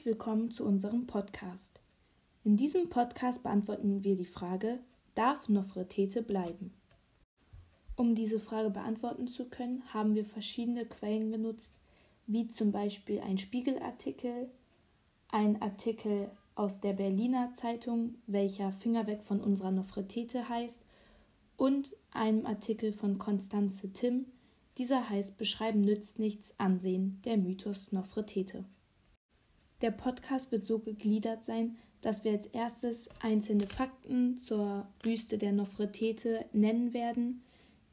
Herzlich 0.00 0.14
willkommen 0.14 0.50
zu 0.50 0.64
unserem 0.64 1.06
Podcast. 1.06 1.78
In 2.42 2.56
diesem 2.56 2.88
Podcast 2.88 3.42
beantworten 3.42 4.02
wir 4.02 4.16
die 4.16 4.24
Frage, 4.24 4.78
darf 5.14 5.46
Nofretete 5.46 6.22
bleiben? 6.22 6.72
Um 7.96 8.14
diese 8.14 8.40
Frage 8.40 8.70
beantworten 8.70 9.28
zu 9.28 9.50
können, 9.50 9.82
haben 9.92 10.14
wir 10.14 10.24
verschiedene 10.24 10.86
Quellen 10.86 11.30
genutzt, 11.30 11.74
wie 12.26 12.48
zum 12.48 12.72
Beispiel 12.72 13.20
ein 13.20 13.36
Spiegelartikel, 13.36 14.48
ein 15.28 15.60
Artikel 15.60 16.30
aus 16.54 16.80
der 16.80 16.94
Berliner 16.94 17.52
Zeitung, 17.56 18.14
welcher 18.26 18.72
Finger 18.72 19.06
weg 19.06 19.20
von 19.22 19.38
unserer 19.38 19.70
Nofretete 19.70 20.48
heißt, 20.48 20.80
und 21.58 21.94
einem 22.10 22.46
Artikel 22.46 22.94
von 22.94 23.18
Konstanze 23.18 23.92
Timm, 23.92 24.24
dieser 24.78 25.10
heißt 25.10 25.36
Beschreiben 25.36 25.82
nützt 25.82 26.18
nichts, 26.18 26.54
Ansehen, 26.56 27.20
der 27.26 27.36
Mythos 27.36 27.92
Nofretete. 27.92 28.64
Der 29.80 29.90
Podcast 29.90 30.52
wird 30.52 30.66
so 30.66 30.78
gegliedert 30.78 31.44
sein, 31.46 31.76
dass 32.02 32.24
wir 32.24 32.32
als 32.32 32.46
erstes 32.46 33.08
einzelne 33.20 33.66
Fakten 33.66 34.38
zur 34.38 34.86
Büste 35.02 35.38
der 35.38 35.52
Nofretete 35.52 36.44
nennen 36.52 36.92
werden, 36.92 37.42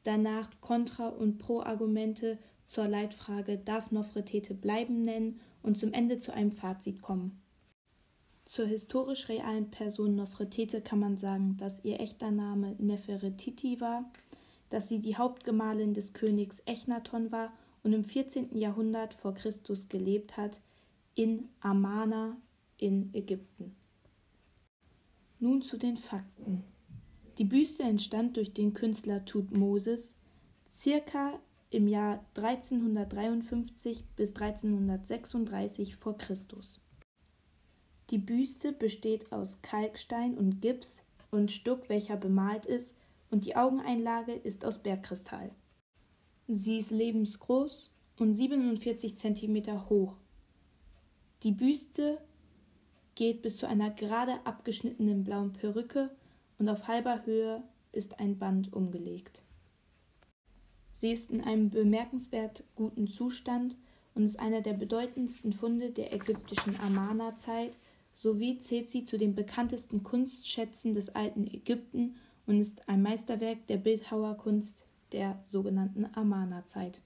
danach 0.04 0.50
Kontra- 0.60 1.08
und 1.08 1.38
Pro-Argumente 1.38 2.38
zur 2.66 2.88
Leitfrage 2.88 3.58
Darf 3.58 3.90
Nofretete 3.90 4.54
bleiben 4.54 5.02
nennen 5.02 5.40
und 5.62 5.78
zum 5.78 5.92
Ende 5.92 6.18
zu 6.18 6.32
einem 6.32 6.52
Fazit 6.52 7.00
kommen. 7.00 7.40
Zur 8.44 8.66
historisch 8.66 9.28
realen 9.28 9.70
Person 9.70 10.14
Nofretete 10.14 10.80
kann 10.80 10.98
man 10.98 11.16
sagen, 11.16 11.56
dass 11.58 11.84
ihr 11.84 12.00
echter 12.00 12.30
Name 12.30 12.76
Neferetiti 12.78 13.80
war, 13.80 14.10
dass 14.70 14.88
sie 14.88 15.00
die 15.00 15.16
Hauptgemahlin 15.16 15.94
des 15.94 16.12
Königs 16.12 16.62
Echnaton 16.66 17.32
war 17.32 17.52
und 17.82 17.92
im 17.92 18.04
14. 18.04 18.56
Jahrhundert 18.56 19.14
vor 19.14 19.34
Christus 19.34 19.88
gelebt 19.88 20.36
hat, 20.36 20.60
in 21.18 21.48
Amana 21.58 22.36
in 22.76 23.12
Ägypten. 23.12 23.74
Nun 25.40 25.62
zu 25.62 25.76
den 25.76 25.96
Fakten. 25.96 26.62
Die 27.38 27.44
Büste 27.44 27.82
entstand 27.82 28.36
durch 28.36 28.54
den 28.54 28.72
Künstler 28.72 29.24
Tutmosis 29.24 30.14
circa 30.76 31.40
im 31.70 31.88
Jahr 31.88 32.24
1353 32.36 34.04
bis 34.14 34.28
1336 34.28 35.96
vor 35.96 36.16
Christus. 36.16 36.80
Die 38.10 38.18
Büste 38.18 38.72
besteht 38.72 39.32
aus 39.32 39.60
Kalkstein 39.60 40.38
und 40.38 40.60
Gips 40.60 41.02
und 41.32 41.50
Stuck, 41.50 41.88
welcher 41.88 42.16
bemalt 42.16 42.64
ist, 42.64 42.94
und 43.32 43.44
die 43.44 43.56
Augeneinlage 43.56 44.34
ist 44.34 44.64
aus 44.64 44.78
Bergkristall. 44.78 45.50
Sie 46.46 46.78
ist 46.78 46.92
lebensgroß 46.92 47.90
und 48.20 48.34
47 48.34 49.16
cm 49.16 49.88
hoch 49.90 50.14
die 51.42 51.52
Büste 51.52 52.18
geht 53.14 53.42
bis 53.42 53.56
zu 53.56 53.66
einer 53.66 53.90
gerade 53.90 54.34
abgeschnittenen 54.44 55.24
blauen 55.24 55.52
Perücke 55.52 56.10
und 56.58 56.68
auf 56.68 56.88
halber 56.88 57.24
Höhe 57.26 57.62
ist 57.92 58.18
ein 58.20 58.38
Band 58.38 58.72
umgelegt. 58.72 59.42
Sie 61.00 61.12
ist 61.12 61.30
in 61.30 61.40
einem 61.40 61.70
bemerkenswert 61.70 62.64
guten 62.74 63.06
Zustand 63.06 63.76
und 64.14 64.24
ist 64.24 64.38
einer 64.38 64.62
der 64.62 64.72
bedeutendsten 64.72 65.52
Funde 65.52 65.90
der 65.90 66.12
ägyptischen 66.12 66.78
Amana-Zeit 66.80 67.76
sowie 68.12 68.58
zählt 68.58 68.90
sie 68.90 69.04
zu 69.04 69.16
den 69.16 69.36
bekanntesten 69.36 70.02
Kunstschätzen 70.02 70.94
des 70.94 71.08
alten 71.10 71.46
Ägypten 71.46 72.16
und 72.46 72.58
ist 72.58 72.88
ein 72.88 73.02
Meisterwerk 73.02 73.66
der 73.68 73.76
Bildhauerkunst 73.76 74.84
der 75.12 75.40
sogenannten 75.44 76.04
Amana-Zeit. 76.14 77.00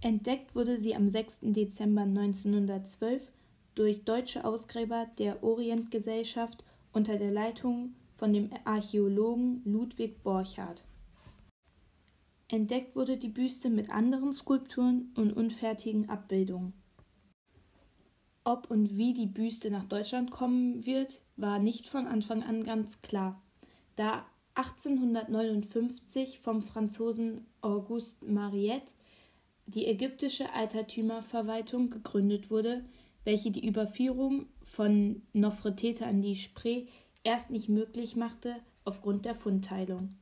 Entdeckt 0.00 0.54
wurde 0.54 0.78
sie 0.78 0.94
am 0.94 1.08
6. 1.10 1.38
Dezember 1.42 2.02
1912 2.02 3.32
durch 3.74 4.04
deutsche 4.04 4.44
Ausgräber 4.44 5.06
der 5.18 5.42
Orientgesellschaft 5.42 6.62
unter 6.92 7.16
der 7.16 7.32
Leitung 7.32 7.94
von 8.16 8.32
dem 8.32 8.50
Archäologen 8.64 9.62
Ludwig 9.64 10.22
Borchardt. 10.22 10.84
Entdeckt 12.48 12.94
wurde 12.94 13.16
die 13.16 13.28
Büste 13.28 13.70
mit 13.70 13.90
anderen 13.90 14.32
Skulpturen 14.32 15.12
und 15.16 15.32
unfertigen 15.32 16.08
Abbildungen. 16.08 16.72
Ob 18.44 18.70
und 18.70 18.96
wie 18.96 19.12
die 19.12 19.26
Büste 19.26 19.70
nach 19.70 19.84
Deutschland 19.84 20.30
kommen 20.30 20.86
wird, 20.86 21.22
war 21.36 21.58
nicht 21.58 21.86
von 21.86 22.06
Anfang 22.06 22.42
an 22.42 22.64
ganz 22.64 23.02
klar, 23.02 23.42
da 23.96 24.24
1859 24.54 26.40
vom 26.40 26.62
Franzosen 26.62 27.46
Auguste 27.60 28.24
Mariette 28.24 28.94
die 29.68 29.86
ägyptische 29.86 30.52
Altertümerverwaltung 30.54 31.90
gegründet 31.90 32.50
wurde, 32.50 32.84
welche 33.24 33.50
die 33.50 33.66
Überführung 33.66 34.46
von 34.64 35.22
Nofretete 35.34 36.06
an 36.06 36.22
die 36.22 36.36
Spree 36.36 36.86
erst 37.22 37.50
nicht 37.50 37.68
möglich 37.68 38.16
machte 38.16 38.56
aufgrund 38.84 39.26
der 39.26 39.34
Fundteilung. 39.34 40.16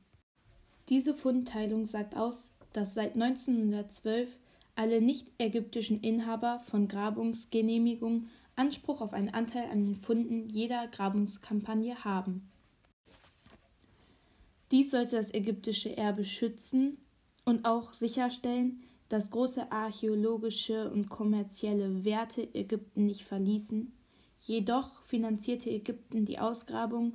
Diese 0.89 1.13
Fundteilung 1.13 1.87
sagt 1.87 2.17
aus, 2.17 2.49
dass 2.73 2.93
seit 2.93 3.13
1912 3.13 4.29
alle 4.75 5.01
nicht-ägyptischen 5.01 6.01
Inhaber 6.01 6.59
von 6.69 6.89
Grabungsgenehmigungen 6.89 8.29
Anspruch 8.57 8.99
auf 8.99 9.13
einen 9.13 9.29
Anteil 9.29 9.69
an 9.71 9.85
den 9.85 9.95
Funden 9.95 10.49
jeder 10.49 10.87
Grabungskampagne 10.87 12.03
haben. 12.03 12.49
Dies 14.71 14.91
sollte 14.91 15.15
das 15.15 15.33
ägyptische 15.33 15.95
Erbe 15.95 16.25
schützen 16.25 16.97
und 17.45 17.63
auch 17.63 17.93
sicherstellen, 17.93 18.83
dass 19.09 19.31
große 19.31 19.71
archäologische 19.71 20.89
und 20.91 21.09
kommerzielle 21.09 22.03
Werte 22.03 22.53
Ägypten 22.53 23.05
nicht 23.05 23.23
verließen, 23.23 23.93
jedoch 24.39 25.03
finanzierte 25.03 25.69
Ägypten 25.69 26.25
die 26.25 26.39
Ausgrabung 26.39 27.13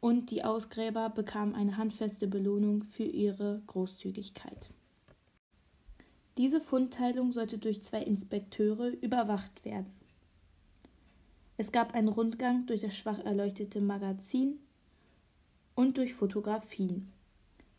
und 0.00 0.30
die 0.30 0.44
Ausgräber 0.44 1.10
bekamen 1.10 1.54
eine 1.54 1.76
handfeste 1.76 2.26
Belohnung 2.26 2.82
für 2.82 3.04
ihre 3.04 3.62
Großzügigkeit. 3.66 4.70
Diese 6.38 6.60
Fundteilung 6.60 7.32
sollte 7.32 7.58
durch 7.58 7.82
zwei 7.82 8.02
Inspekteure 8.02 8.88
überwacht 9.02 9.64
werden. 9.64 9.92
Es 11.58 11.72
gab 11.72 11.94
einen 11.94 12.08
Rundgang 12.08 12.64
durch 12.64 12.80
das 12.80 12.96
schwach 12.96 13.18
erleuchtete 13.18 13.82
Magazin 13.82 14.58
und 15.74 15.98
durch 15.98 16.14
Fotografien. 16.14 17.12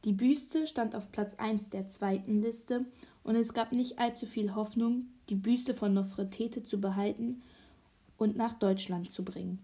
Die 0.04 0.14
Büste 0.14 0.68
stand 0.68 0.96
auf 0.96 1.12
Platz 1.12 1.34
1 1.36 1.70
der 1.70 1.90
zweiten 1.90 2.42
Liste 2.42 2.86
und 3.24 3.36
es 3.36 3.54
gab 3.54 3.72
nicht 3.72 4.00
allzu 4.00 4.26
viel 4.26 4.56
Hoffnung, 4.56 5.08
die 5.30 5.36
Büste 5.36 5.74
von 5.74 5.94
Nofretete 5.94 6.64
zu 6.64 6.80
behalten 6.82 7.42
und 8.18 8.36
nach 8.36 8.54
Deutschland 8.54 9.10
zu 9.10 9.24
bringen. 9.24 9.60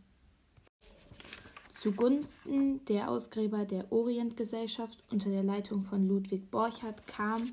Zugunsten 1.76 2.84
der 2.86 3.10
Ausgräber 3.10 3.66
der 3.66 3.92
Orientgesellschaft 3.92 5.04
unter 5.12 5.30
der 5.30 5.44
Leitung 5.44 5.84
von 5.84 6.08
Ludwig 6.08 6.50
Borchardt 6.50 7.06
kam, 7.06 7.52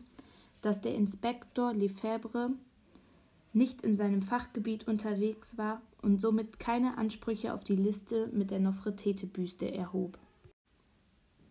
dass 0.62 0.80
der 0.80 0.94
Inspektor 0.94 1.74
Lefebvre 1.74 2.50
nicht 3.52 3.82
in 3.82 3.96
seinem 3.96 4.22
Fachgebiet 4.22 4.88
unterwegs 4.88 5.56
war 5.58 5.82
und 6.00 6.20
somit 6.20 6.58
keine 6.58 6.96
Ansprüche 6.98 7.52
auf 7.52 7.64
die 7.64 7.76
Liste 7.76 8.28
mit 8.32 8.50
der 8.50 8.60
Nofretete-Büste 8.60 9.72
erhob. 9.72 10.18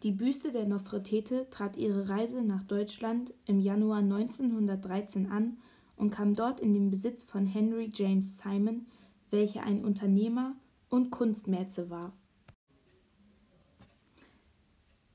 Die 0.03 0.11
Büste 0.11 0.51
der 0.51 0.65
Nofretete 0.65 1.49
trat 1.49 1.77
ihre 1.77 2.09
Reise 2.09 2.43
nach 2.43 2.63
Deutschland 2.63 3.33
im 3.45 3.61
Januar 3.61 3.99
1913 3.99 5.31
an 5.31 5.57
und 5.95 6.09
kam 6.09 6.33
dort 6.33 6.59
in 6.59 6.73
den 6.73 6.91
Besitz 6.91 7.23
von 7.23 7.45
Henry 7.45 7.89
James 7.93 8.37
Simon, 8.37 8.85
welcher 9.29 9.63
ein 9.63 9.85
Unternehmer 9.85 10.57
und 10.89 11.09
Kunstmäze 11.09 11.89
war. 11.89 12.11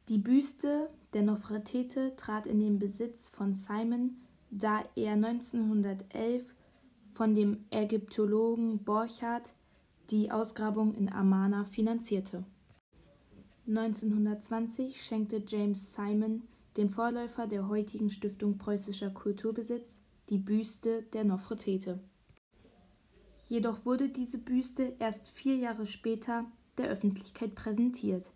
Die 0.08 0.16
Büste 0.16 0.88
der 1.12 1.22
Nofretete 1.22 2.16
trat 2.16 2.46
in 2.46 2.58
den 2.58 2.78
Besitz 2.78 3.28
von 3.28 3.54
Simon, 3.54 4.16
da 4.50 4.82
er 4.96 5.12
1911 5.12 6.46
von 7.12 7.34
dem 7.34 7.66
Ägyptologen 7.70 8.82
Borchardt 8.84 9.54
die 10.08 10.30
Ausgrabung 10.30 10.94
in 10.94 11.12
Amana 11.12 11.66
finanzierte. 11.66 12.42
1920 13.68 15.02
schenkte 15.02 15.42
James 15.46 15.92
Simon, 15.92 16.42
dem 16.78 16.88
Vorläufer 16.88 17.46
der 17.46 17.68
heutigen 17.68 18.08
Stiftung 18.08 18.56
Preußischer 18.56 19.10
Kulturbesitz, 19.10 20.00
die 20.30 20.38
Büste 20.38 21.02
der 21.12 21.24
Nofretete. 21.24 22.00
Jedoch 23.46 23.84
wurde 23.84 24.08
diese 24.08 24.38
Büste 24.38 24.94
erst 24.98 25.28
vier 25.28 25.56
Jahre 25.56 25.84
später 25.84 26.46
der 26.78 26.88
Öffentlichkeit 26.88 27.54
präsentiert. 27.54 28.32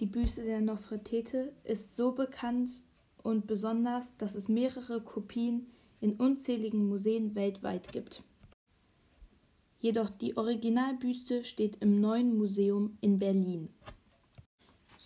Die 0.00 0.06
Büste 0.06 0.44
der 0.44 0.62
Nofretete 0.62 1.52
ist 1.64 1.96
so 1.96 2.12
bekannt 2.12 2.82
und 3.22 3.46
besonders, 3.46 4.06
dass 4.16 4.34
es 4.34 4.48
mehrere 4.48 5.02
Kopien 5.02 5.66
in 6.00 6.14
unzähligen 6.14 6.88
Museen 6.88 7.34
weltweit 7.34 7.92
gibt. 7.92 8.22
Jedoch 9.80 10.10
die 10.10 10.36
Originalbüste 10.36 11.44
steht 11.44 11.76
im 11.80 12.00
Neuen 12.00 12.36
Museum 12.36 12.98
in 13.00 13.18
Berlin. 13.18 13.68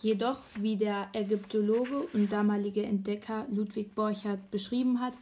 Jedoch, 0.00 0.40
wie 0.58 0.76
der 0.76 1.08
Ägyptologe 1.12 2.08
und 2.14 2.32
damalige 2.32 2.82
Entdecker 2.82 3.46
Ludwig 3.50 3.94
Borchardt 3.94 4.50
beschrieben 4.50 5.00
hat, 5.00 5.12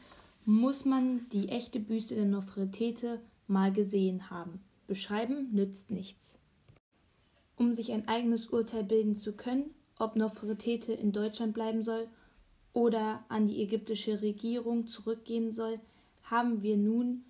muss 0.47 0.85
man 0.85 1.29
die 1.33 1.49
echte 1.49 1.81
Büste 1.81 2.15
der 2.15 2.27
Nofretete 2.27 3.21
mal 3.49 3.73
gesehen 3.73 4.31
haben. 4.31 4.61
Beschreiben 4.87 5.49
nützt 5.53 5.91
nichts. 5.91 6.39
Um 7.57 7.75
sich 7.75 7.93
ein 7.93 8.09
eigenes 8.09 8.47
Urteil 8.47 8.85
bilden 8.85 9.17
zu 9.17 9.33
können, 9.33 9.75
ob 9.99 10.17
Nofretete 10.17 10.93
in 10.93 11.13
Deutschland 11.13 11.55
bleiben 11.55 11.83
soll 11.83 12.09
oder 12.73 13.25
an 13.29 13.49
die 13.49 13.61
ägyptische 13.61 14.23
Regierung 14.23 14.87
zurückgehen 14.87 15.53
soll, 15.53 15.81
haben 16.23 16.63
wir 16.63 16.77
nun 16.77 17.25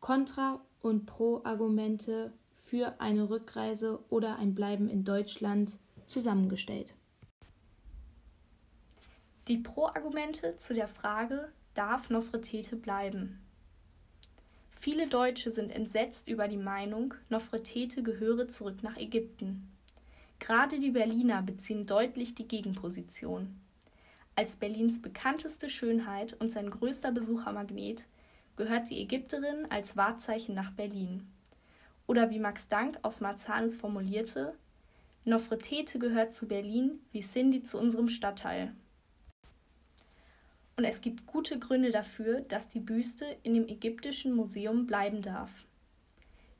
Kontra- 0.00 0.60
und 0.82 1.06
Pro-Argumente 1.06 2.32
für 2.56 3.00
eine 3.00 3.28
Rückreise 3.28 4.00
oder 4.10 4.36
ein 4.36 4.54
Bleiben 4.54 4.88
in 4.88 5.04
Deutschland 5.04 5.78
zusammengestellt. 6.06 6.94
Die 9.48 9.58
Pro-Argumente 9.58 10.56
zu 10.56 10.74
der 10.74 10.88
Frage, 10.88 11.50
darf 11.74 12.10
Nofretete 12.10 12.76
bleiben? 12.76 13.40
Viele 14.70 15.08
Deutsche 15.08 15.50
sind 15.50 15.70
entsetzt 15.70 16.28
über 16.28 16.48
die 16.48 16.56
Meinung, 16.56 17.14
Nofretete 17.28 18.02
gehöre 18.02 18.48
zurück 18.48 18.82
nach 18.82 18.96
Ägypten. 18.96 19.70
Gerade 20.38 20.78
die 20.78 20.92
Berliner 20.92 21.42
beziehen 21.42 21.86
deutlich 21.86 22.34
die 22.34 22.48
Gegenposition. 22.48 23.60
Als 24.36 24.56
Berlins 24.56 25.02
bekannteste 25.02 25.68
Schönheit 25.68 26.32
und 26.40 26.50
sein 26.50 26.70
größter 26.70 27.12
Besuchermagnet 27.12 28.06
gehört 28.60 28.90
die 28.90 29.00
Ägypterin 29.00 29.70
als 29.70 29.96
Wahrzeichen 29.96 30.54
nach 30.54 30.70
Berlin. 30.72 31.26
Oder 32.06 32.28
wie 32.28 32.38
Max 32.38 32.68
Dank 32.68 32.98
aus 33.00 33.22
Marzanes 33.22 33.74
formulierte, 33.74 34.54
Nofretete 35.24 35.98
gehört 35.98 36.30
zu 36.30 36.46
Berlin 36.46 37.00
wie 37.10 37.20
Cindy 37.20 37.62
zu 37.62 37.78
unserem 37.78 38.10
Stadtteil. 38.10 38.74
Und 40.76 40.84
es 40.84 41.00
gibt 41.00 41.26
gute 41.26 41.58
Gründe 41.58 41.90
dafür, 41.90 42.42
dass 42.42 42.68
die 42.68 42.80
Büste 42.80 43.24
in 43.44 43.54
dem 43.54 43.66
ägyptischen 43.66 44.34
Museum 44.34 44.86
bleiben 44.86 45.22
darf. 45.22 45.50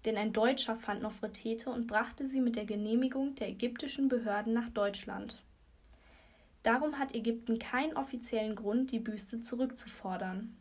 Denn 0.07 0.17
ein 0.17 0.33
Deutscher 0.33 0.77
fand 0.77 1.03
Nofretete 1.03 1.69
und 1.69 1.87
brachte 1.87 2.27
sie 2.27 2.41
mit 2.41 2.57
der 2.57 2.65
Genehmigung 2.65 3.35
der 3.35 3.51
ägyptischen 3.51 4.09
Behörden 4.09 4.55
nach 4.55 4.71
Deutschland. 4.71 5.37
Darum 6.63 6.99
hat 6.99 7.15
Ägypten 7.15 7.59
keinen 7.59 7.95
offiziellen 7.95 8.55
Grund, 8.55 8.91
die 8.91 9.01
Büste 9.01 9.43
zurückzufordern. 9.43 10.57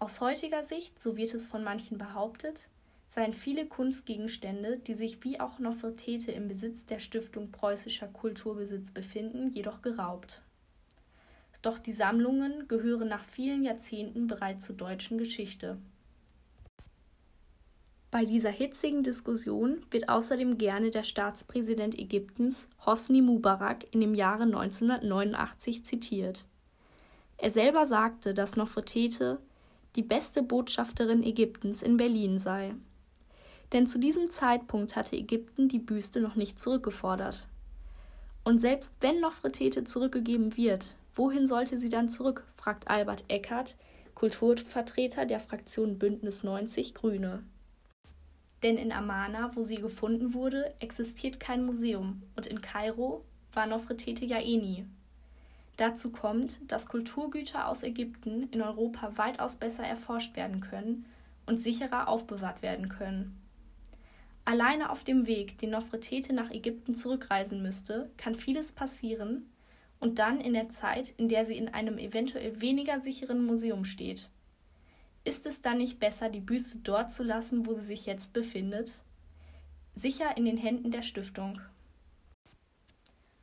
Aus 0.00 0.20
heutiger 0.20 0.62
Sicht, 0.62 1.02
so 1.02 1.16
wird 1.16 1.34
es 1.34 1.46
von 1.46 1.64
manchen 1.64 1.98
behauptet, 1.98 2.68
seien 3.08 3.32
viele 3.32 3.66
Kunstgegenstände, 3.66 4.78
die 4.78 4.94
sich 4.94 5.24
wie 5.24 5.40
auch 5.40 5.58
Nofretete 5.58 6.30
im 6.30 6.46
Besitz 6.46 6.86
der 6.86 7.00
Stiftung 7.00 7.50
Preußischer 7.50 8.06
Kulturbesitz 8.06 8.92
befinden, 8.92 9.48
jedoch 9.50 9.82
geraubt. 9.82 10.42
Doch 11.62 11.78
die 11.80 11.92
Sammlungen 11.92 12.68
gehören 12.68 13.08
nach 13.08 13.24
vielen 13.24 13.64
Jahrzehnten 13.64 14.28
bereits 14.28 14.66
zur 14.66 14.76
deutschen 14.76 15.18
Geschichte. 15.18 15.78
Bei 18.10 18.24
dieser 18.24 18.50
hitzigen 18.50 19.02
Diskussion 19.02 19.84
wird 19.90 20.08
außerdem 20.08 20.56
gerne 20.56 20.90
der 20.90 21.02
Staatspräsident 21.02 21.98
Ägyptens 21.98 22.68
Hosni 22.86 23.20
Mubarak 23.20 23.92
in 23.92 24.00
dem 24.00 24.14
Jahre 24.14 24.44
1989 24.44 25.84
zitiert. 25.84 26.46
Er 27.36 27.50
selber 27.50 27.84
sagte, 27.84 28.32
dass 28.32 28.56
Nofretete 28.56 29.40
die 29.96 30.02
beste 30.02 30.42
Botschafterin 30.42 31.22
Ägyptens 31.22 31.82
in 31.82 31.96
Berlin 31.96 32.38
sei. 32.38 32.74
Denn 33.72 33.86
zu 33.86 33.98
diesem 33.98 34.30
Zeitpunkt 34.30 34.96
hatte 34.96 35.16
Ägypten 35.16 35.68
die 35.68 35.78
Büste 35.78 36.20
noch 36.20 36.36
nicht 36.36 36.58
zurückgefordert. 36.58 37.46
Und 38.44 38.60
selbst 38.60 38.92
wenn 39.00 39.20
Nofretete 39.20 39.84
zurückgegeben 39.84 40.56
wird, 40.56 40.96
wohin 41.14 41.46
sollte 41.46 41.78
sie 41.78 41.90
dann 41.90 42.08
zurück? 42.08 42.44
fragt 42.56 42.88
Albert 42.88 43.24
Eckert, 43.28 43.76
Kulturvertreter 44.14 45.26
der 45.26 45.38
Fraktion 45.38 45.98
Bündnis 45.98 46.42
90 46.42 46.94
Grüne. 46.94 47.42
Denn 48.62 48.76
in 48.76 48.90
Amana, 48.90 49.54
wo 49.54 49.62
sie 49.62 49.76
gefunden 49.76 50.34
wurde, 50.34 50.74
existiert 50.80 51.38
kein 51.38 51.64
Museum 51.64 52.22
und 52.36 52.46
in 52.46 52.60
Kairo 52.60 53.24
war 53.52 53.66
Nofretete 53.66 54.24
ja 54.24 54.40
eh 54.40 54.56
nie. 54.56 54.84
Dazu 55.78 56.10
kommt, 56.10 56.58
dass 56.70 56.88
Kulturgüter 56.88 57.68
aus 57.68 57.84
Ägypten 57.84 58.48
in 58.50 58.62
Europa 58.62 59.16
weitaus 59.16 59.56
besser 59.56 59.84
erforscht 59.84 60.34
werden 60.36 60.60
können 60.60 61.06
und 61.46 61.60
sicherer 61.60 62.08
aufbewahrt 62.08 62.62
werden 62.62 62.88
können. 62.88 63.40
Alleine 64.44 64.90
auf 64.90 65.04
dem 65.04 65.28
Weg, 65.28 65.56
den 65.58 65.70
Nofretete 65.70 66.32
nach 66.32 66.50
Ägypten 66.50 66.96
zurückreisen 66.96 67.62
müsste, 67.62 68.10
kann 68.16 68.34
vieles 68.34 68.72
passieren 68.72 69.48
und 70.00 70.18
dann 70.18 70.40
in 70.40 70.54
der 70.54 70.68
Zeit, 70.68 71.10
in 71.16 71.28
der 71.28 71.44
sie 71.44 71.56
in 71.56 71.68
einem 71.68 71.96
eventuell 71.96 72.60
weniger 72.60 72.98
sicheren 72.98 73.46
Museum 73.46 73.84
steht. 73.84 74.28
Ist 75.22 75.46
es 75.46 75.60
dann 75.60 75.78
nicht 75.78 76.00
besser, 76.00 76.28
die 76.28 76.40
Büste 76.40 76.78
dort 76.78 77.12
zu 77.12 77.22
lassen, 77.22 77.66
wo 77.66 77.74
sie 77.74 77.86
sich 77.86 78.04
jetzt 78.04 78.32
befindet? 78.32 79.04
Sicher 79.94 80.36
in 80.36 80.44
den 80.44 80.56
Händen 80.56 80.90
der 80.90 81.02
Stiftung. 81.02 81.60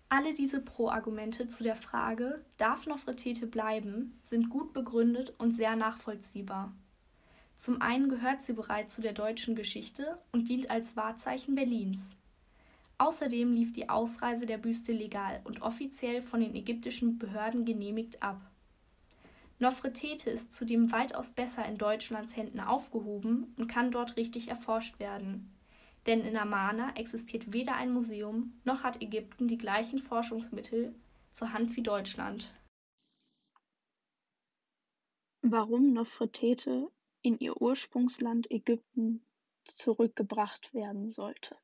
Alle 0.09 0.33
diese 0.33 0.61
Pro-Argumente 0.61 1.47
zu 1.47 1.63
der 1.63 1.75
Frage, 1.75 2.45
darf 2.57 2.85
Nofretete 2.85 3.47
bleiben, 3.47 4.19
sind 4.23 4.49
gut 4.49 4.71
begründet 4.71 5.33
und 5.39 5.51
sehr 5.51 5.75
nachvollziehbar. 5.75 6.73
Zum 7.57 7.81
einen 7.81 8.09
gehört 8.09 8.41
sie 8.41 8.53
bereits 8.53 8.95
zu 8.95 9.01
der 9.01 9.13
deutschen 9.13 9.55
Geschichte 9.55 10.19
und 10.31 10.49
dient 10.49 10.69
als 10.69 10.95
Wahrzeichen 10.95 11.55
Berlins. 11.55 11.99
Außerdem 12.97 13.53
lief 13.53 13.73
die 13.73 13.89
Ausreise 13.89 14.45
der 14.45 14.57
Büste 14.57 14.91
legal 14.91 15.41
und 15.43 15.61
offiziell 15.61 16.21
von 16.21 16.39
den 16.39 16.55
ägyptischen 16.55 17.17
Behörden 17.17 17.65
genehmigt 17.65 18.21
ab. 18.23 18.39
Nofretete 19.57 20.29
ist 20.29 20.53
zudem 20.53 20.91
weitaus 20.91 21.31
besser 21.31 21.65
in 21.65 21.77
Deutschlands 21.77 22.35
Händen 22.35 22.59
aufgehoben 22.59 23.53
und 23.57 23.67
kann 23.67 23.91
dort 23.91 24.17
richtig 24.17 24.49
erforscht 24.49 24.99
werden. 24.99 25.54
Denn 26.05 26.21
in 26.21 26.37
Amana 26.37 26.95
existiert 26.95 27.51
weder 27.51 27.75
ein 27.75 27.91
Museum, 27.91 28.59
noch 28.63 28.83
hat 28.83 29.01
Ägypten 29.01 29.47
die 29.47 29.57
gleichen 29.57 29.99
Forschungsmittel 29.99 30.93
zur 31.31 31.51
Hand 31.53 31.75
wie 31.75 31.83
Deutschland. 31.83 32.53
Warum 35.41 35.93
Nofretete 35.93 36.89
in 37.21 37.39
ihr 37.39 37.59
Ursprungsland 37.59 38.49
Ägypten 38.51 39.25
zurückgebracht 39.63 40.73
werden 40.73 41.09
sollte. 41.09 41.57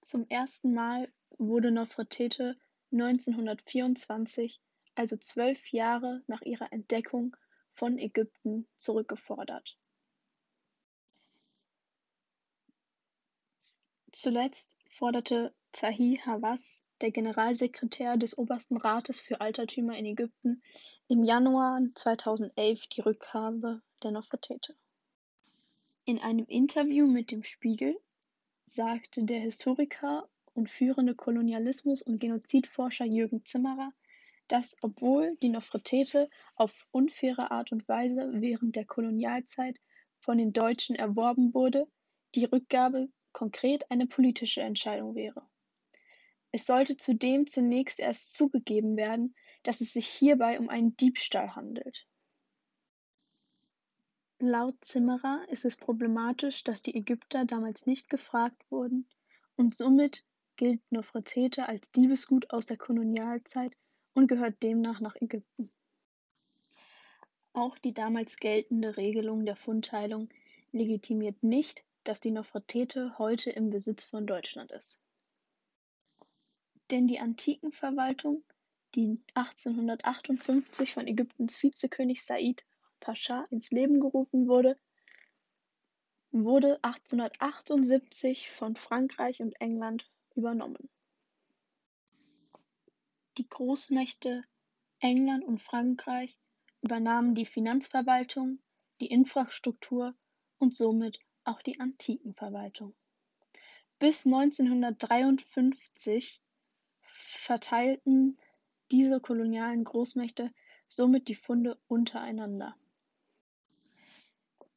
Zum 0.00 0.26
ersten 0.28 0.72
Mal 0.72 1.10
wurde 1.36 1.70
Nofretete 1.70 2.56
1924 2.92 4.60
also 4.94 5.16
zwölf 5.16 5.72
Jahre 5.72 6.22
nach 6.26 6.42
ihrer 6.42 6.72
Entdeckung 6.72 7.36
von 7.72 7.98
Ägypten 7.98 8.66
zurückgefordert. 8.76 9.76
Zuletzt 14.20 14.74
forderte 14.88 15.54
Zahi 15.70 16.20
Hawass, 16.26 16.88
der 17.00 17.12
Generalsekretär 17.12 18.16
des 18.16 18.36
Obersten 18.36 18.76
Rates 18.76 19.20
für 19.20 19.40
Altertümer 19.40 19.96
in 19.96 20.06
Ägypten, 20.06 20.60
im 21.06 21.22
Januar 21.22 21.80
2011 21.94 22.88
die 22.88 23.02
Rückgabe 23.02 23.80
der 24.02 24.10
Nofretete. 24.10 24.74
In 26.04 26.18
einem 26.18 26.46
Interview 26.46 27.06
mit 27.06 27.30
dem 27.30 27.44
Spiegel 27.44 27.96
sagte 28.66 29.22
der 29.22 29.38
Historiker 29.38 30.28
und 30.52 30.68
führende 30.68 31.14
Kolonialismus- 31.14 32.02
und 32.02 32.18
Genozidforscher 32.18 33.04
Jürgen 33.04 33.44
Zimmerer, 33.44 33.92
dass, 34.48 34.76
obwohl 34.82 35.36
die 35.42 35.50
Nofretete 35.50 36.28
auf 36.56 36.74
unfaire 36.90 37.52
Art 37.52 37.70
und 37.70 37.86
Weise 37.86 38.32
während 38.32 38.74
der 38.74 38.84
Kolonialzeit 38.84 39.78
von 40.18 40.38
den 40.38 40.52
Deutschen 40.52 40.96
erworben 40.96 41.54
wurde, 41.54 41.86
die 42.34 42.46
Rückgabe 42.46 43.10
konkret 43.32 43.90
eine 43.90 44.06
politische 44.06 44.60
Entscheidung 44.60 45.14
wäre. 45.14 45.42
Es 46.50 46.66
sollte 46.66 46.96
zudem 46.96 47.46
zunächst 47.46 48.00
erst 48.00 48.34
zugegeben 48.34 48.96
werden, 48.96 49.34
dass 49.62 49.80
es 49.80 49.92
sich 49.92 50.08
hierbei 50.08 50.58
um 50.58 50.68
einen 50.68 50.96
Diebstahl 50.96 51.54
handelt. 51.54 52.06
Laut 54.40 54.76
Zimmerer 54.82 55.44
ist 55.50 55.64
es 55.64 55.76
problematisch, 55.76 56.62
dass 56.62 56.82
die 56.82 56.94
Ägypter 56.94 57.44
damals 57.44 57.86
nicht 57.86 58.08
gefragt 58.08 58.64
wurden 58.70 59.08
und 59.56 59.76
somit 59.76 60.24
gilt 60.56 60.80
Nofretete 60.90 61.68
als 61.68 61.90
Diebesgut 61.90 62.50
aus 62.50 62.66
der 62.66 62.76
Kolonialzeit 62.76 63.76
und 64.14 64.28
gehört 64.28 64.62
demnach 64.62 65.00
nach 65.00 65.16
Ägypten. 65.16 65.70
Auch 67.52 67.76
die 67.78 67.92
damals 67.92 68.36
geltende 68.36 68.96
Regelung 68.96 69.44
der 69.44 69.56
Fundteilung 69.56 70.28
legitimiert 70.70 71.42
nicht, 71.42 71.82
dass 72.08 72.20
die 72.20 72.30
Nofretete 72.30 73.18
heute 73.18 73.50
im 73.50 73.68
Besitz 73.68 74.02
von 74.02 74.26
Deutschland 74.26 74.72
ist. 74.72 74.98
Denn 76.90 77.06
die 77.06 77.18
Antikenverwaltung, 77.18 78.44
die 78.94 79.20
1858 79.34 80.94
von 80.94 81.06
Ägyptens 81.06 81.62
Vizekönig 81.62 82.24
Said 82.24 82.64
Pascha 82.98 83.44
ins 83.50 83.72
Leben 83.72 84.00
gerufen 84.00 84.48
wurde, 84.48 84.78
wurde 86.30 86.78
1878 86.82 88.52
von 88.52 88.74
Frankreich 88.74 89.42
und 89.42 89.60
England 89.60 90.10
übernommen. 90.34 90.88
Die 93.36 93.46
Großmächte 93.50 94.44
England 95.00 95.44
und 95.44 95.58
Frankreich 95.58 96.38
übernahmen 96.80 97.34
die 97.34 97.44
Finanzverwaltung, 97.44 98.60
die 98.98 99.08
Infrastruktur 99.08 100.14
und 100.56 100.74
somit 100.74 101.18
auch 101.48 101.62
die 101.62 101.80
Antikenverwaltung. 101.80 102.94
Bis 103.98 104.26
1953 104.26 106.40
verteilten 107.02 108.38
diese 108.90 109.20
kolonialen 109.20 109.84
Großmächte 109.84 110.52
somit 110.86 111.28
die 111.28 111.34
Funde 111.34 111.78
untereinander. 111.88 112.76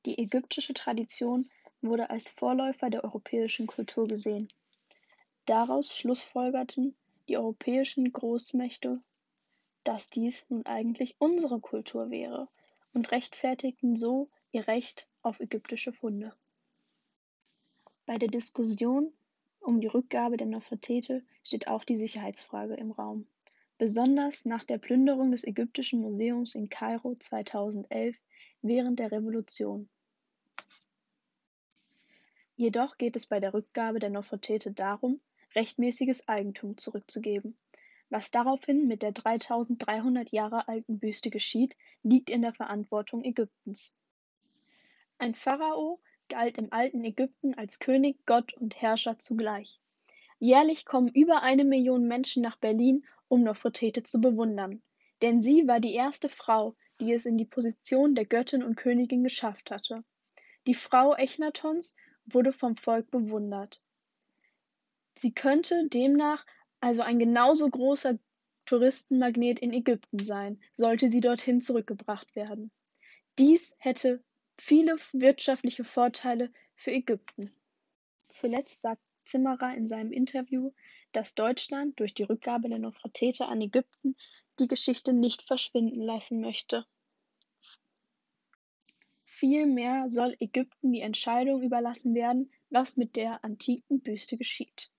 Die 0.05 0.17
ägyptische 0.17 0.73
Tradition 0.73 1.49
wurde 1.81 2.09
als 2.09 2.29
Vorläufer 2.29 2.89
der 2.89 3.03
europäischen 3.03 3.67
Kultur 3.67 4.07
gesehen. 4.07 4.47
Daraus 5.45 5.95
schlussfolgerten 5.95 6.95
die 7.27 7.37
europäischen 7.37 8.11
Großmächte, 8.11 9.01
dass 9.83 10.09
dies 10.09 10.49
nun 10.49 10.65
eigentlich 10.65 11.15
unsere 11.19 11.59
Kultur 11.59 12.09
wäre 12.09 12.47
und 12.93 13.11
rechtfertigten 13.11 13.95
so 13.95 14.29
ihr 14.51 14.67
Recht 14.67 15.07
auf 15.21 15.39
ägyptische 15.39 15.93
Funde. 15.93 16.33
Bei 18.05 18.17
der 18.17 18.29
Diskussion 18.29 19.13
um 19.59 19.79
die 19.79 19.87
Rückgabe 19.87 20.37
der 20.37 20.47
Nofretete 20.47 21.23
steht 21.43 21.67
auch 21.67 21.83
die 21.83 21.97
Sicherheitsfrage 21.97 22.73
im 22.73 22.91
Raum. 22.91 23.27
Besonders 23.77 24.45
nach 24.45 24.63
der 24.63 24.77
Plünderung 24.77 25.31
des 25.31 25.43
Ägyptischen 25.43 26.01
Museums 26.01 26.55
in 26.55 26.69
Kairo 26.69 27.15
2011 27.15 28.15
während 28.61 28.99
der 28.99 29.11
Revolution. 29.11 29.89
Jedoch 32.55 32.97
geht 32.97 33.15
es 33.15 33.25
bei 33.25 33.39
der 33.39 33.53
Rückgabe 33.53 33.99
der 33.99 34.09
Nofretete 34.09 34.71
darum, 34.71 35.19
rechtmäßiges 35.55 36.27
Eigentum 36.27 36.77
zurückzugeben. 36.77 37.57
Was 38.09 38.29
daraufhin 38.29 38.87
mit 38.87 39.01
der 39.01 39.13
3300 39.13 40.31
Jahre 40.31 40.67
alten 40.67 40.99
Büste 40.99 41.29
geschieht, 41.29 41.75
liegt 42.03 42.29
in 42.29 42.41
der 42.41 42.53
Verantwortung 42.53 43.23
Ägyptens. 43.23 43.95
Ein 45.17 45.33
Pharao 45.33 45.99
galt 46.31 46.57
im 46.57 46.71
alten 46.71 47.03
Ägypten 47.03 47.53
als 47.55 47.79
König, 47.79 48.25
Gott 48.25 48.53
und 48.53 48.81
Herrscher 48.81 49.19
zugleich. 49.19 49.81
Jährlich 50.39 50.85
kommen 50.85 51.09
über 51.09 51.43
eine 51.43 51.65
Million 51.65 52.07
Menschen 52.07 52.41
nach 52.41 52.55
Berlin, 52.55 53.05
um 53.27 53.43
Nofretete 53.43 54.03
zu 54.03 54.21
bewundern, 54.21 54.81
denn 55.21 55.43
sie 55.43 55.67
war 55.67 55.79
die 55.79 55.93
erste 55.93 56.29
Frau, 56.29 56.75
die 57.01 57.11
es 57.11 57.25
in 57.25 57.37
die 57.37 57.45
Position 57.45 58.15
der 58.15 58.25
Göttin 58.25 58.63
und 58.63 58.75
Königin 58.75 59.23
geschafft 59.23 59.71
hatte. 59.71 60.03
Die 60.67 60.73
Frau 60.73 61.15
Echnatons 61.15 61.95
wurde 62.25 62.53
vom 62.53 62.75
Volk 62.77 63.11
bewundert. 63.11 63.83
Sie 65.17 65.33
könnte 65.33 65.87
demnach 65.89 66.45
also 66.79 67.01
ein 67.01 67.19
genauso 67.19 67.69
großer 67.69 68.17
Touristenmagnet 68.65 69.59
in 69.59 69.73
Ägypten 69.73 70.23
sein, 70.23 70.61
sollte 70.73 71.09
sie 71.09 71.19
dorthin 71.19 71.61
zurückgebracht 71.61 72.35
werden. 72.35 72.71
Dies 73.37 73.75
hätte 73.79 74.23
viele 74.63 74.95
wirtschaftliche 75.11 75.83
Vorteile 75.83 76.51
für 76.75 76.91
Ägypten. 76.91 77.51
Zuletzt 78.29 78.81
sagt 78.81 79.01
Zimmerer 79.25 79.75
in 79.75 79.87
seinem 79.87 80.11
Interview, 80.11 80.71
dass 81.13 81.35
Deutschland 81.35 81.99
durch 81.99 82.13
die 82.13 82.23
Rückgabe 82.23 82.69
der 82.69 82.77
Nofretete 82.77 83.47
an 83.47 83.59
Ägypten 83.61 84.15
die 84.59 84.67
Geschichte 84.67 85.13
nicht 85.13 85.41
verschwinden 85.41 86.01
lassen 86.01 86.41
möchte. 86.41 86.85
Vielmehr 89.25 90.05
soll 90.09 90.35
Ägypten 90.39 90.93
die 90.93 91.01
Entscheidung 91.01 91.63
überlassen 91.63 92.13
werden, 92.13 92.51
was 92.69 92.97
mit 92.97 93.15
der 93.15 93.43
antiken 93.43 94.01
Büste 94.01 94.37
geschieht. 94.37 94.91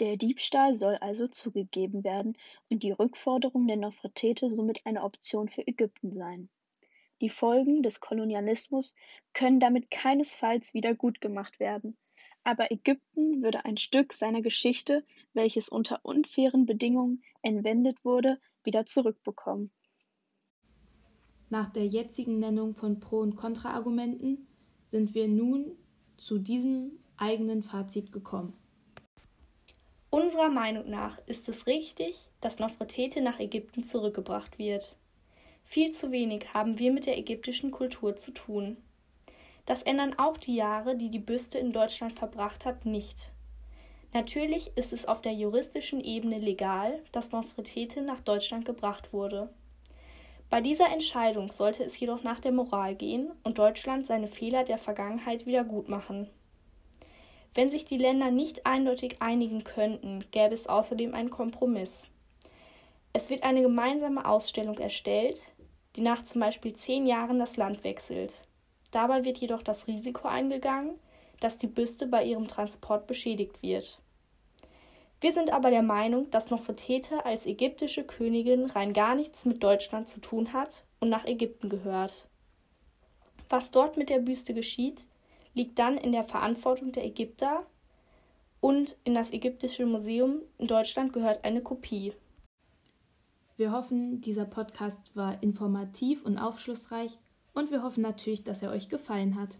Der 0.00 0.16
Diebstahl 0.16 0.74
soll 0.74 0.96
also 0.96 1.28
zugegeben 1.28 2.02
werden 2.04 2.38
und 2.70 2.82
die 2.82 2.92
Rückforderung 2.92 3.66
der 3.66 3.76
Nofretete 3.76 4.48
somit 4.48 4.84
eine 4.86 5.02
Option 5.02 5.50
für 5.50 5.66
Ägypten 5.66 6.14
sein. 6.14 6.48
Die 7.22 7.30
Folgen 7.30 7.84
des 7.84 8.00
Kolonialismus 8.00 8.96
können 9.32 9.60
damit 9.60 9.92
keinesfalls 9.92 10.74
wieder 10.74 10.92
gutgemacht 10.92 11.60
werden, 11.60 11.96
aber 12.42 12.72
Ägypten 12.72 13.42
würde 13.42 13.64
ein 13.64 13.76
Stück 13.76 14.12
seiner 14.12 14.42
Geschichte, 14.42 15.04
welches 15.32 15.68
unter 15.68 16.00
unfairen 16.02 16.66
Bedingungen 16.66 17.22
entwendet 17.40 18.04
wurde, 18.04 18.40
wieder 18.64 18.86
zurückbekommen. 18.86 19.70
Nach 21.48 21.72
der 21.72 21.86
jetzigen 21.86 22.40
Nennung 22.40 22.74
von 22.74 22.98
Pro- 22.98 23.20
und 23.20 23.36
Kontraargumenten 23.36 24.48
sind 24.90 25.14
wir 25.14 25.28
nun 25.28 25.76
zu 26.16 26.38
diesem 26.38 26.98
eigenen 27.16 27.62
Fazit 27.62 28.10
gekommen. 28.10 28.54
Unserer 30.10 30.50
Meinung 30.50 30.90
nach 30.90 31.18
ist 31.26 31.48
es 31.48 31.68
richtig, 31.68 32.28
dass 32.40 32.58
Nofretete 32.58 33.20
nach 33.20 33.38
Ägypten 33.38 33.84
zurückgebracht 33.84 34.58
wird. 34.58 34.96
Viel 35.64 35.92
zu 35.92 36.12
wenig 36.12 36.52
haben 36.54 36.78
wir 36.78 36.92
mit 36.92 37.06
der 37.06 37.18
ägyptischen 37.18 37.70
Kultur 37.70 38.16
zu 38.16 38.32
tun. 38.32 38.76
Das 39.66 39.82
ändern 39.82 40.18
auch 40.18 40.36
die 40.36 40.56
Jahre, 40.56 40.96
die 40.96 41.10
die 41.10 41.18
Büste 41.18 41.58
in 41.58 41.72
Deutschland 41.72 42.18
verbracht 42.18 42.64
hat, 42.66 42.84
nicht. 42.84 43.32
Natürlich 44.12 44.72
ist 44.76 44.92
es 44.92 45.06
auf 45.06 45.22
der 45.22 45.32
juristischen 45.32 46.00
Ebene 46.02 46.38
legal, 46.38 47.02
dass 47.12 47.32
Nofretete 47.32 48.02
nach 48.02 48.20
Deutschland 48.20 48.64
gebracht 48.64 49.12
wurde. 49.12 49.48
Bei 50.50 50.60
dieser 50.60 50.90
Entscheidung 50.90 51.50
sollte 51.50 51.82
es 51.82 51.98
jedoch 51.98 52.22
nach 52.22 52.38
der 52.38 52.52
Moral 52.52 52.94
gehen 52.94 53.30
und 53.42 53.56
Deutschland 53.56 54.06
seine 54.06 54.28
Fehler 54.28 54.64
der 54.64 54.76
Vergangenheit 54.76 55.46
wieder 55.46 55.64
gut 55.64 55.88
machen. 55.88 56.28
Wenn 57.54 57.70
sich 57.70 57.86
die 57.86 57.96
Länder 57.96 58.30
nicht 58.30 58.66
eindeutig 58.66 59.22
einigen 59.22 59.64
könnten, 59.64 60.24
gäbe 60.30 60.52
es 60.52 60.66
außerdem 60.66 61.14
einen 61.14 61.30
Kompromiss. 61.30 62.02
Es 63.12 63.28
wird 63.28 63.42
eine 63.42 63.62
gemeinsame 63.62 64.24
Ausstellung 64.24 64.78
erstellt, 64.78 65.52
die 65.96 66.00
nach 66.00 66.22
zum 66.22 66.40
Beispiel 66.40 66.74
zehn 66.74 67.06
Jahren 67.06 67.38
das 67.38 67.56
Land 67.56 67.84
wechselt. 67.84 68.46
Dabei 68.90 69.24
wird 69.24 69.38
jedoch 69.38 69.62
das 69.62 69.86
Risiko 69.86 70.28
eingegangen, 70.28 70.98
dass 71.40 71.58
die 71.58 71.66
Büste 71.66 72.06
bei 72.06 72.24
ihrem 72.24 72.48
Transport 72.48 73.06
beschädigt 73.06 73.62
wird. 73.62 73.98
Wir 75.20 75.32
sind 75.32 75.52
aber 75.52 75.70
der 75.70 75.82
Meinung, 75.82 76.30
dass 76.30 76.50
Nofretete 76.50 77.24
als 77.24 77.46
ägyptische 77.46 78.04
Königin 78.04 78.66
rein 78.66 78.92
gar 78.92 79.14
nichts 79.14 79.44
mit 79.44 79.62
Deutschland 79.62 80.08
zu 80.08 80.20
tun 80.20 80.52
hat 80.52 80.84
und 80.98 81.10
nach 81.10 81.26
Ägypten 81.26 81.68
gehört. 81.68 82.26
Was 83.48 83.70
dort 83.70 83.96
mit 83.96 84.08
der 84.08 84.18
Büste 84.18 84.54
geschieht, 84.54 85.06
liegt 85.54 85.78
dann 85.78 85.96
in 85.96 86.12
der 86.12 86.24
Verantwortung 86.24 86.92
der 86.92 87.04
Ägypter 87.04 87.66
und 88.60 88.96
in 89.04 89.14
das 89.14 89.32
Ägyptische 89.32 89.84
Museum 89.84 90.40
in 90.58 90.66
Deutschland 90.66 91.12
gehört 91.12 91.44
eine 91.44 91.62
Kopie. 91.62 92.14
Wir 93.56 93.70
hoffen, 93.72 94.20
dieser 94.22 94.46
Podcast 94.46 95.14
war 95.14 95.42
informativ 95.42 96.24
und 96.24 96.38
aufschlussreich 96.38 97.18
und 97.52 97.70
wir 97.70 97.82
hoffen 97.82 98.02
natürlich, 98.02 98.44
dass 98.44 98.62
er 98.62 98.70
euch 98.70 98.88
gefallen 98.88 99.36
hat. 99.36 99.58